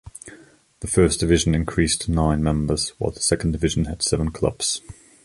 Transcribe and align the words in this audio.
The 0.79 0.87
First 0.87 1.19
Division 1.19 1.53
increased 1.53 2.01
to 2.01 2.11
nine 2.11 2.41
members 2.41 2.89
while 2.97 3.11
the 3.11 3.19
Second 3.19 3.51
Division 3.51 3.85
had 3.85 4.01
seven 4.01 4.31
clubs. 4.31 4.81